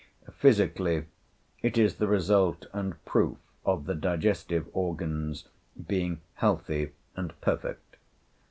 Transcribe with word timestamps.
Physically, 0.33 1.05
it 1.61 1.77
is 1.77 1.97
the 1.97 2.07
result 2.07 2.65
and 2.73 3.05
proof 3.05 3.37
of 3.63 3.85
the 3.85 3.93
digestive 3.93 4.67
organs 4.73 5.45
being 5.87 6.21
healthy 6.33 6.93
and 7.15 7.39
perfect. 7.39 7.97